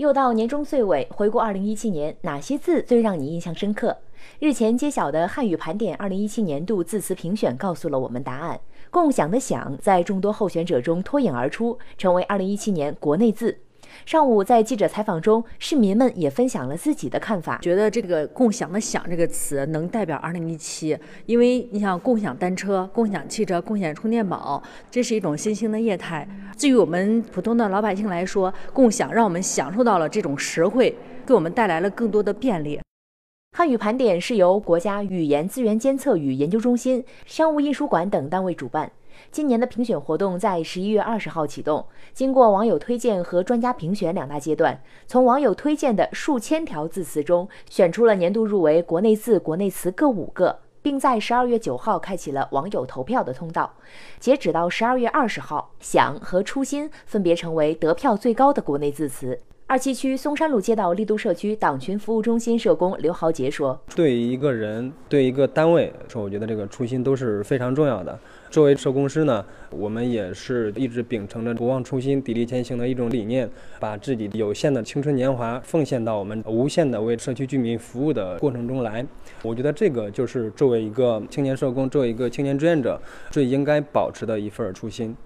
[0.00, 3.94] 又到年终岁尾，回顾二零一七年，哪些字最让你印象深刻？
[4.38, 8.58] 日前揭晓的汉语盘点二零一七年度字词评选告诉了我们答案。
[8.88, 13.58] 共享的“享”在众多候选者中脱颖而出，成为二零一七年国内字。
[14.04, 26.26] 上午在记者采访中，市民们也分享了自己的看法，觉得这个“共享的享”这个词能代表2017，因为你想共享单车、共享汽车、共享充电宝，这是一种新兴的业态。
[26.56, 30.94] 至于我们普通的老百姓来说，共享让我们享受到了这种实惠，
[31.26, 32.80] 给我们带来了更多的便利。
[33.52, 38.90] 汉语盘点是由国家语言资源监测与研究中心、商务印书馆等单位主办。
[39.30, 53.74] 今年的评选活动在十一月二十号启动，经过网友推荐和专家评选两大阶段，从网友推荐的数千条字词中选出了年度入围国内字、国内词各五个，并在十二月九号开启了网友投票的通道。
[54.18, 59.40] 截止到十二月二十号，“想”和“初心”分别成为得票最高的国内字词。
[59.70, 68.18] 二七区松山路街道丽都社区党群服务中心社工刘豪杰说：“对于一个人，对一个单位说，我觉得这个初心都是非常重要的。
[68.50, 79.06] 作为社工师呢，我们也是一直秉承着不忘初心、砥砺前行的一种理念，把自己有限的青春年华奉献到我们无限的为社区居民服务的过程中来。
[79.44, 85.16] 我觉得这个就是作为一个青年社工，作为一个青年志愿者，最应该保持的一份初心。”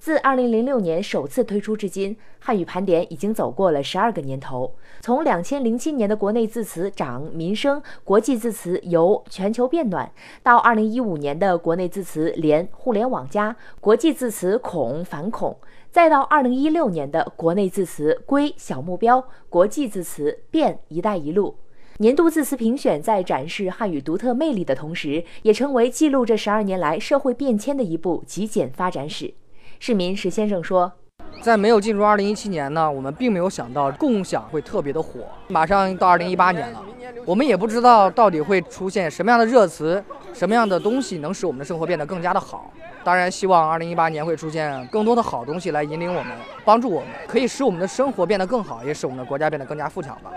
[0.00, 4.72] 自2006年首次推出至今，汉语盘点已经走过了十二个年头。
[5.02, 10.10] 从2007年的国内字词涨民生、国际字词由全球变暖，
[10.42, 15.54] 到2015年的国内字词联互联网加、国际字词恐反恐，
[15.90, 21.56] 再到2016年的国内字词归小目标、国际字词变一带一路。
[21.98, 29.34] 年度字词评选在展示汉语独特魅力的同时，也成为记录这十二年来社会变迁的一部极简发展史。
[29.82, 30.92] 市民石先生说
[31.40, 35.20] ：“在没有进入二零一七年呢，我们并没有想到共享会特别的火。
[35.48, 36.82] 马上到二零一八年了，
[37.24, 42.70] 我们也不知道到底会出现什么样的热词，什么样的东西能使我们的生活变得更加的好。
[43.02, 50.30] 当然，希望二零一八年会出现更多的好东西来引领我们，帮助我们，可以使我们的生活变得更好，也使我们的国家变得更加富强吧。”